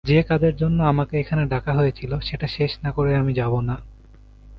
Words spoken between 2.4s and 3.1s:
শেষ না